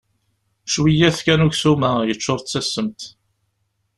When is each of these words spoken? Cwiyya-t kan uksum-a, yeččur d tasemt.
Cwiyya-t 0.71 1.19
kan 1.25 1.45
uksum-a, 1.47 1.91
yeččur 2.07 2.39
d 2.41 2.45
tasemt. 2.45 3.01